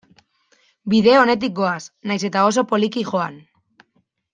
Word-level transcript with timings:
Bide 0.93 1.13
onetik 1.25 1.55
goaz, 1.61 1.77
nahiz 2.13 2.21
eta 2.33 2.49
oso 2.49 2.67
poliki 2.75 3.05
joan. 3.15 3.41